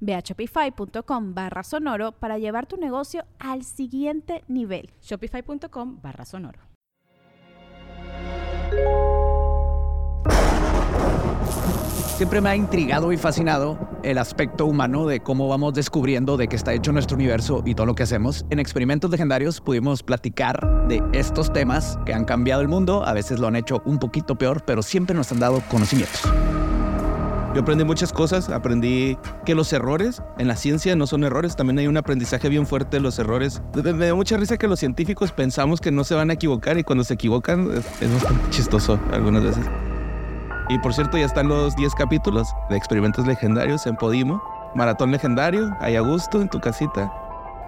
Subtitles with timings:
[0.00, 4.90] Ve a shopify.com barra sonoro para llevar tu negocio al siguiente nivel.
[5.00, 6.60] Shopify.com barra sonoro.
[12.18, 16.56] Siempre me ha intrigado y fascinado el aspecto humano de cómo vamos descubriendo de qué
[16.56, 18.44] está hecho nuestro universo y todo lo que hacemos.
[18.50, 23.38] En experimentos legendarios pudimos platicar de estos temas que han cambiado el mundo, a veces
[23.38, 26.22] lo han hecho un poquito peor, pero siempre nos han dado conocimientos.
[27.54, 31.78] Yo aprendí muchas cosas, aprendí que los errores en la ciencia no son errores, también
[31.78, 33.62] hay un aprendizaje bien fuerte de los errores.
[33.74, 36.84] Me dio mucha risa que los científicos pensamos que no se van a equivocar y
[36.84, 39.64] cuando se equivocan es, bastante chistoso algunas veces.
[40.68, 44.42] Y por cierto, ya están los 10 capítulos de experimentos legendarios en Podimo.
[44.74, 47.10] Maratón legendario, ahí a gusto en tu casita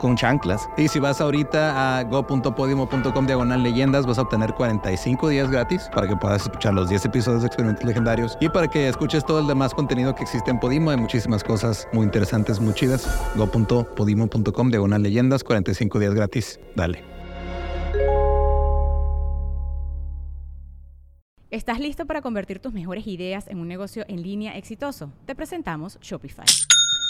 [0.00, 0.68] con chanclas.
[0.76, 6.08] Y si vas ahorita a go.podimo.com diagonal leyendas, vas a obtener 45 días gratis para
[6.08, 9.46] que puedas escuchar los 10 episodios de Experimentos Legendarios y para que escuches todo el
[9.46, 10.90] demás contenido que existe en Podimo.
[10.90, 13.06] Hay muchísimas cosas muy interesantes, muy chidas.
[13.36, 16.58] go.podimo.com diagonal leyendas, 45 días gratis.
[16.74, 17.04] Dale.
[21.50, 25.12] ¿Estás listo para convertir tus mejores ideas en un negocio en línea exitoso?
[25.26, 26.46] Te presentamos Shopify.